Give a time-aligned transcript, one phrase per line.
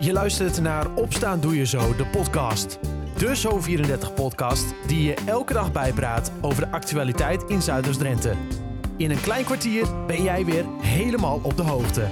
[0.00, 2.78] Je luistert naar Opstaan Doe Je Zo, de podcast.
[3.16, 8.34] De Zo34-podcast die je elke dag bijpraat over de actualiteit in Zuiders-Drenthe.
[8.96, 12.08] In een klein kwartier ben jij weer helemaal op de hoogte.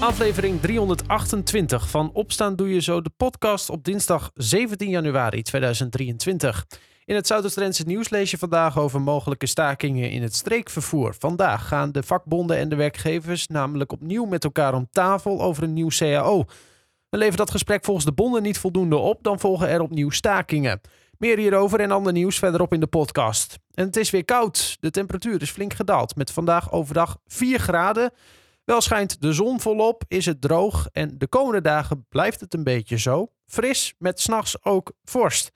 [0.00, 6.66] Aflevering 328 van Opstaan Doe Je Zo, de podcast op dinsdag 17 januari 2023.
[7.04, 11.14] In het Zuidoost-Drentse nieuws lees je vandaag over mogelijke stakingen in het streekvervoer.
[11.18, 15.72] Vandaag gaan de vakbonden en de werkgevers namelijk opnieuw met elkaar om tafel over een
[15.72, 16.44] nieuw CAO.
[17.10, 20.80] En levert dat gesprek volgens de bonden niet voldoende op, dan volgen er opnieuw stakingen.
[21.18, 23.58] Meer hierover en ander nieuws verderop in de podcast.
[23.74, 24.76] En het is weer koud.
[24.80, 28.12] De temperatuur is flink gedaald met vandaag overdag 4 graden.
[28.64, 32.64] Wel schijnt de zon volop, is het droog en de komende dagen blijft het een
[32.64, 33.30] beetje zo.
[33.46, 35.50] Fris met s'nachts ook vorst.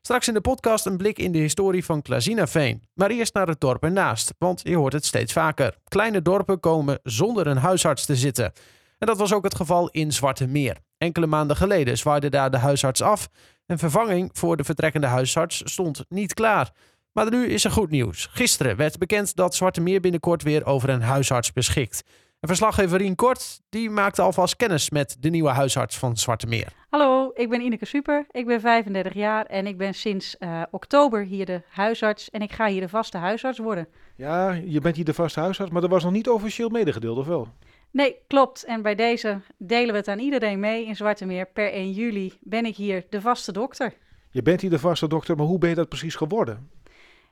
[0.00, 2.82] Straks in de podcast een blik in de historie van Klazinaveen.
[2.94, 5.78] Maar eerst naar het dorp ernaast, want je hoort het steeds vaker.
[5.84, 8.52] Kleine dorpen komen zonder een huisarts te zitten.
[8.98, 10.76] En dat was ook het geval in Zwarte Meer.
[10.98, 13.28] Enkele maanden geleden zwaaide daar de huisarts af.
[13.66, 16.70] En vervanging voor de vertrekkende huisarts stond niet klaar.
[17.12, 18.28] Maar nu is er goed nieuws.
[18.32, 22.02] Gisteren werd bekend dat Zwarte Meer binnenkort weer over een huisarts beschikt.
[22.40, 26.72] En verslaggever Rien Kort die maakte alvast kennis met de nieuwe huisarts van Zwarte Meer.
[26.90, 28.26] Hallo, ik ben Ineke Super.
[28.30, 32.30] Ik ben 35 jaar en ik ben sinds uh, oktober hier de huisarts.
[32.30, 33.88] En ik ga hier de vaste huisarts worden.
[34.16, 37.26] Ja, je bent hier de vaste huisarts, maar dat was nog niet officieel medegedeeld, of
[37.26, 37.48] wel?
[37.90, 38.64] Nee, klopt.
[38.64, 41.46] En bij deze delen we het aan iedereen mee in Zwarte Meer.
[41.46, 43.92] Per 1 juli ben ik hier de vaste dokter.
[44.30, 46.70] Je bent hier de vaste dokter, maar hoe ben je dat precies geworden?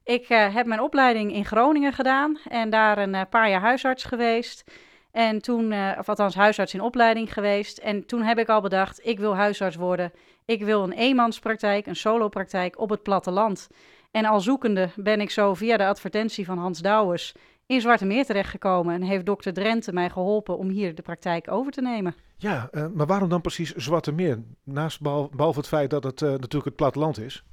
[0.04, 4.04] Ik uh, heb mijn opleiding in Groningen gedaan en daar een uh, paar jaar huisarts
[4.04, 4.64] geweest.
[5.10, 7.78] En toen, uh, of althans huisarts in opleiding geweest.
[7.78, 10.12] En toen heb ik al bedacht, ik wil huisarts worden.
[10.44, 13.68] Ik wil een eenmanspraktijk, een solopraktijk op het platteland.
[14.10, 17.34] En al zoekende ben ik zo via de advertentie van Hans Douwers
[17.67, 18.95] in Zwarte Meer terechtgekomen.
[18.95, 22.14] En heeft dokter Drenthe mij geholpen om hier de praktijk over te nemen.
[22.36, 24.42] Ja, uh, maar waarom dan precies Zwarte Meer?
[24.64, 27.45] Naast behalve, het feit dat het uh, natuurlijk het platteland is.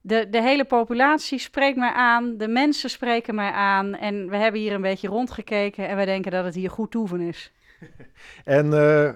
[0.00, 3.94] De, de hele populatie spreekt mij aan, de mensen spreken mij aan.
[3.94, 7.20] En we hebben hier een beetje rondgekeken en wij denken dat het hier goed toeven
[7.20, 7.52] is.
[8.44, 9.10] en uh,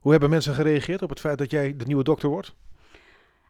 [0.00, 2.54] hoe hebben mensen gereageerd op het feit dat jij de nieuwe dokter wordt?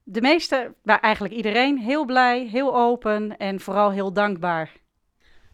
[0.05, 4.73] De meeste, nou eigenlijk iedereen, heel blij, heel open en vooral heel dankbaar.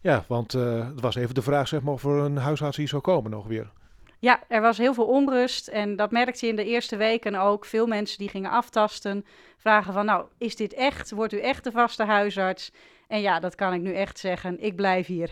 [0.01, 2.87] Ja, want uh, het was even de vraag zeg maar, of er een huisarts hier
[2.87, 3.71] zou komen nog weer.
[4.19, 7.65] Ja, er was heel veel onrust en dat merkte je in de eerste weken ook.
[7.65, 9.25] Veel mensen die gingen aftasten,
[9.57, 11.11] vragen van nou, is dit echt?
[11.11, 12.71] Wordt u echt de vaste huisarts?
[13.07, 15.31] En ja, dat kan ik nu echt zeggen, ik blijf hier.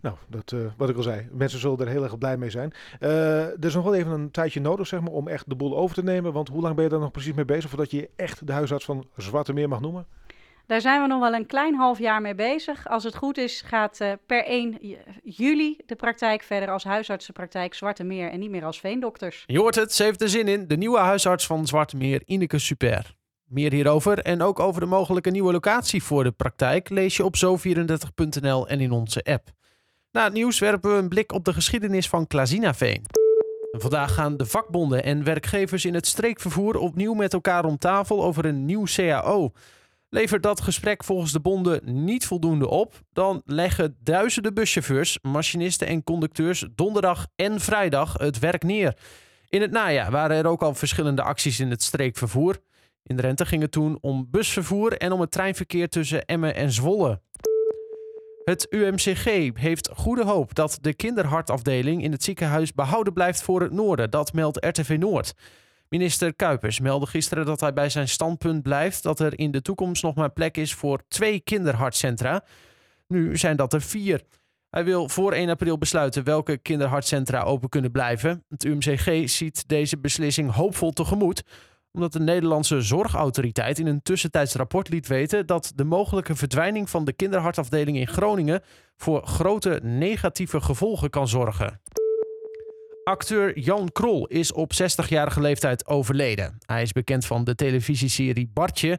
[0.00, 2.72] Nou, dat, uh, wat ik al zei, mensen zullen er heel erg blij mee zijn.
[3.00, 5.76] Uh, er is nog wel even een tijdje nodig zeg maar, om echt de boel
[5.76, 6.32] over te nemen.
[6.32, 8.84] Want hoe lang ben je daar nog precies mee bezig voordat je echt de huisarts
[8.84, 10.06] van Zwarte Meer mag noemen?
[10.70, 12.88] Daar zijn we nog wel een klein half jaar mee bezig.
[12.88, 14.78] Als het goed is, gaat uh, per 1
[15.22, 19.44] juli de praktijk verder als huisartsenpraktijk Zwarte Meer en niet meer als veendokters.
[19.46, 20.68] Je hoort het, ze heeft er zin in.
[20.68, 23.14] De nieuwe huisarts van Zwarte Meer, Ineke Super.
[23.44, 27.36] Meer hierover en ook over de mogelijke nieuwe locatie voor de praktijk lees je op
[27.36, 29.48] zo34.nl en in onze app.
[30.12, 33.04] Na het nieuws werpen we een blik op de geschiedenis van Klazinaveen.
[33.70, 38.44] Vandaag gaan de vakbonden en werkgevers in het streekvervoer opnieuw met elkaar om tafel over
[38.44, 39.52] een nieuw CAO.
[40.12, 46.02] Levert dat gesprek volgens de bonden niet voldoende op, dan leggen duizenden buschauffeurs, machinisten en
[46.02, 48.96] conducteurs donderdag en vrijdag het werk neer.
[49.48, 52.58] In het najaar waren er ook al verschillende acties in het streekvervoer.
[53.02, 57.20] In Drenthe ging het toen om busvervoer en om het treinverkeer tussen Emmen en Zwolle.
[58.44, 63.72] Het UMCG heeft goede hoop dat de kinderhartafdeling in het ziekenhuis behouden blijft voor het
[63.72, 64.10] noorden.
[64.10, 65.34] Dat meldt RTV Noord.
[65.90, 70.02] Minister Kuipers meldde gisteren dat hij bij zijn standpunt blijft dat er in de toekomst
[70.02, 72.44] nog maar plek is voor twee kinderhartcentra.
[73.06, 74.22] Nu zijn dat er vier.
[74.68, 78.44] Hij wil voor 1 april besluiten welke kinderhartcentra open kunnen blijven.
[78.48, 81.42] Het UMCG ziet deze beslissing hoopvol tegemoet,
[81.92, 87.04] omdat de Nederlandse Zorgautoriteit in een tussentijds rapport liet weten dat de mogelijke verdwijning van
[87.04, 88.62] de kinderhartafdeling in Groningen
[88.96, 91.80] voor grote negatieve gevolgen kan zorgen.
[93.10, 96.58] Acteur Jan Krol is op 60-jarige leeftijd overleden.
[96.66, 98.98] Hij is bekend van de televisieserie Bartje,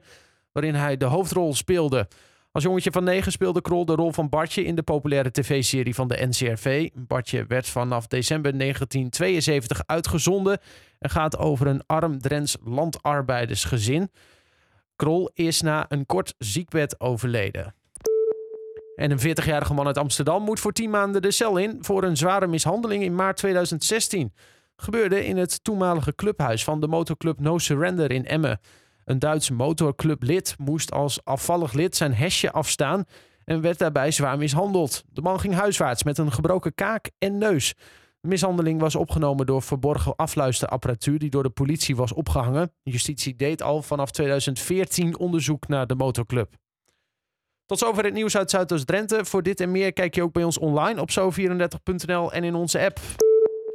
[0.52, 2.08] waarin hij de hoofdrol speelde.
[2.52, 6.08] Als jongetje van negen speelde Krol de rol van Bartje in de populaire tv-serie van
[6.08, 6.90] de NCRV.
[6.94, 10.60] Bartje werd vanaf december 1972 uitgezonden
[11.00, 14.12] en gaat over een arm Drents landarbeidersgezin.
[14.96, 17.74] Krol is na een kort ziekbed overleden.
[18.96, 22.18] En een 40-jarige man uit Amsterdam moet voor 10 maanden de cel in voor een
[22.18, 24.34] zware mishandeling in maart 2016.
[24.76, 28.60] Gebeurde in het toenmalige clubhuis van de motorclub No Surrender in Emmen.
[29.06, 33.06] Een Duits motorclublid moest als afvallig lid zijn hesje afstaan
[33.46, 35.04] en werd daarbij zwaar mishandeld.
[35.10, 37.74] De man ging huiswaarts met een gebroken kaak en neus.
[38.22, 42.74] Mishandeling was opgenomen door verborgen afluisterapparatuur die door de politie was opgehangen.
[42.84, 46.56] Justitie deed al vanaf 2014 onderzoek naar de motorclub.
[47.72, 49.26] Tot zover het nieuws uit Zuidoost-Drenthe.
[49.26, 52.80] Voor dit en meer kijk je ook bij ons online op zo34.nl en in onze
[52.80, 53.00] app.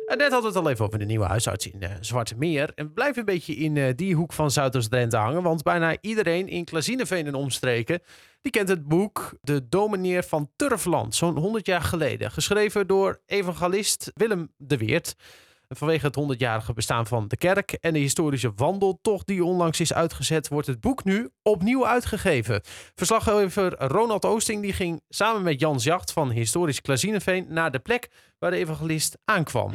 [0.07, 2.73] En net hadden we het al even over de nieuwe huisarts in uh, Zwarte Meer.
[2.75, 5.43] En blijven een beetje in uh, die hoek van Zuidoost-Drenthe hangen.
[5.43, 8.01] Want bijna iedereen in Klazineveen en omstreken...
[8.41, 12.31] die kent het boek De Domineer van Turfland, zo'n 100 jaar geleden.
[12.31, 15.17] Geschreven door evangelist Willem de Weert.
[15.69, 20.49] Vanwege het 100-jarige bestaan van de kerk en de historische wandeltocht die onlangs is uitgezet,
[20.49, 22.61] wordt het boek nu opnieuw uitgegeven.
[22.95, 28.09] Verslaggever Ronald Oosting die ging samen met Jans Jacht van Historisch Klazineveen naar de plek
[28.39, 29.73] waar de evangelist aankwam.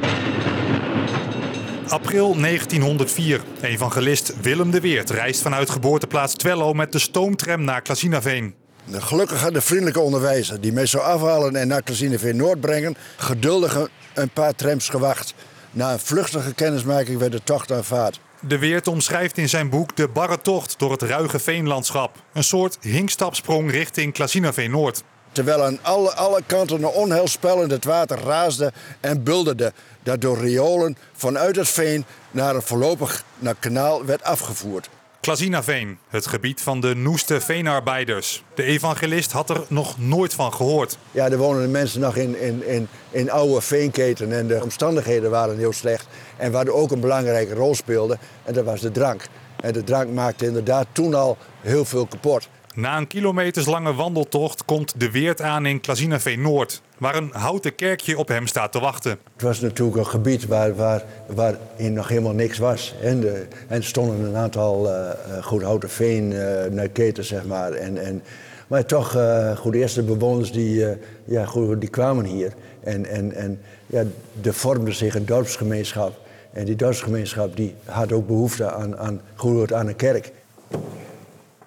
[1.87, 3.41] April 1904.
[3.61, 8.55] Evangelist Willem de Weert reist vanuit geboorteplaats Twello met de stoomtram naar Klazinaveen.
[8.91, 13.89] Gelukkig had de vriendelijke onderwijzer die mij zou afhalen en naar Klazinaveen Noord brengen, geduldig
[14.13, 15.33] een paar trams gewacht.
[15.71, 18.19] Na een vluchtige kennismaking werd de tocht aanvaard.
[18.39, 22.15] De Weert omschrijft in zijn boek de barre tocht door het ruige veenlandschap.
[22.33, 25.03] Een soort hinkstapsprong richting Klazinaveen Noord.
[25.31, 29.73] Terwijl aan alle, alle kanten een onheilspellend het water raasde en bulderde.
[30.03, 34.89] Dat door riolen vanuit het veen naar een voorlopig naar kanaal werd afgevoerd.
[35.21, 38.43] Klazinaveen, het gebied van de noeste veenarbeiders.
[38.55, 40.97] De evangelist had er nog nooit van gehoord.
[41.11, 45.31] Ja, er wonen de mensen nog in, in, in, in oude veenketen en de omstandigheden
[45.31, 46.07] waren heel slecht.
[46.37, 49.27] En waar ook een belangrijke rol speelde, en dat was de drank.
[49.61, 52.49] En de drank maakte inderdaad toen al heel veel kapot.
[52.75, 58.17] Na een kilometerslange wandeltocht komt de Weert aan in Klazinaveen Noord, waar een houten kerkje
[58.17, 59.11] op hem staat te wachten.
[59.11, 62.93] Het was natuurlijk een gebied waar, waar, waar nog helemaal niks was.
[63.01, 65.09] En, de, en stonden een aantal uh,
[65.41, 67.71] goed houten veenketen, uh, zeg maar.
[67.71, 68.23] En, en,
[68.67, 70.85] maar toch, uh, goed, de eerste bewoners die,
[71.25, 72.53] ja, goed, die kwamen hier.
[72.83, 74.03] En, en, en ja,
[74.43, 76.19] er vormde zich een dorpsgemeenschap.
[76.53, 80.31] En die dorpsgemeenschap die had ook behoefte aan, aan, goed, aan een kerk.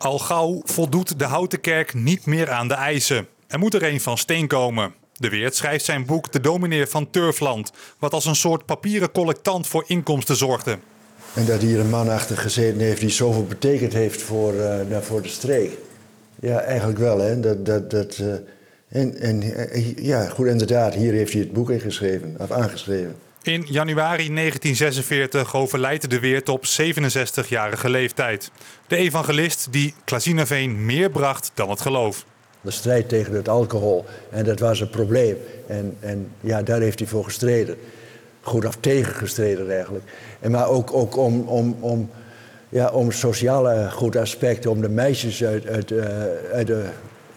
[0.05, 3.27] Al gauw voldoet de houten kerk niet meer aan de eisen.
[3.47, 4.95] Er moet er een van steen komen.
[5.13, 9.67] De Weert schrijft zijn boek De Domineer van Turfland, wat als een soort papieren collectant
[9.67, 10.79] voor inkomsten zorgde.
[11.35, 15.23] En dat hier een man achter gezeten heeft die zoveel betekend heeft voor, uh, voor
[15.23, 15.71] de streek.
[16.41, 17.19] Ja, eigenlijk wel.
[17.19, 17.41] Hè?
[17.41, 18.35] Dat, dat, dat, uh,
[18.89, 19.43] en, en
[19.97, 23.17] ja, goed, inderdaad, hier heeft hij het boek ingeschreven, of aangeschreven.
[23.45, 28.51] In januari 1946 overlijdt de Weert op 67-jarige leeftijd.
[28.87, 32.25] De evangelist die Klazinaveen meer bracht dan het geloof.
[32.61, 35.37] De strijd tegen het alcohol, en dat was een probleem.
[35.67, 37.77] En, en ja, daar heeft hij voor gestreden.
[38.41, 40.05] Goed af tegen gestreden eigenlijk.
[40.41, 42.11] En maar ook, ook om, om, om,
[42.69, 46.05] ja, om sociale goed aspecten, om de meisjes uit, uit, uh,
[46.53, 46.85] uit, de,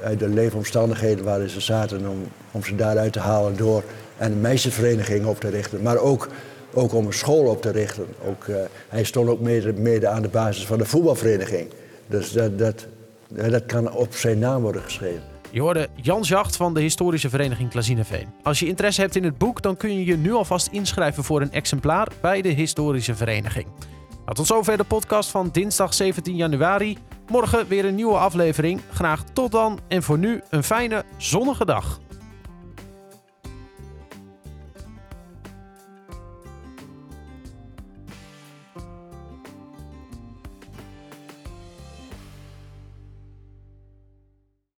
[0.02, 3.84] uit de leefomstandigheden waarin ze zaten, om, om ze daaruit te halen door
[4.18, 5.82] en een meisjesvereniging op te richten.
[5.82, 6.28] Maar ook,
[6.74, 8.06] ook om een school op te richten.
[8.28, 8.56] Ook, uh,
[8.90, 11.70] hij stond ook mede, mede, aan de basis van de voetbalvereniging.
[12.08, 12.86] Dus dat, dat,
[13.28, 15.24] dat kan op zijn naam worden geschreven.
[15.52, 18.28] Je hoorde Jan Jacht van de historische vereniging Klazineveen.
[18.44, 21.42] Als je interesse hebt in het boek, dan kun je je nu alvast inschrijven voor
[21.42, 23.66] een exemplaar bij de historische vereniging.
[24.10, 26.98] Nou, tot zover de podcast van dinsdag 17 januari.
[27.28, 28.82] Morgen weer een nieuwe aflevering.
[28.94, 32.00] Graag tot dan en voor nu een fijne zonnige dag.